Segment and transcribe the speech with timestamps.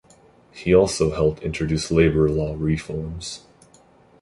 [0.51, 3.41] He also helped introduce labor law reforms.